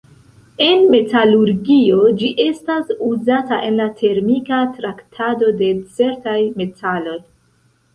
En 0.67 0.79
metalurgio, 0.93 1.99
ĝi 2.23 2.31
estas 2.47 2.91
uzata 3.11 3.61
en 3.71 3.79
la 3.83 3.89
termika 4.03 4.65
traktado 4.81 5.55
de 5.65 5.73
certaj 6.01 6.41
metaloj. 6.63 7.21